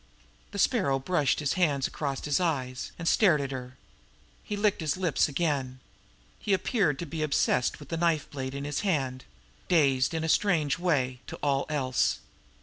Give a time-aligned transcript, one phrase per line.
[0.49, 3.77] The Sparrow brushed his hands across his eyes, and stared at her.
[4.43, 5.79] He licked his lips again.
[6.39, 9.25] He appeared to be obsessed with the knife blade in his hand
[9.67, 12.17] dazed in a strange way to all else.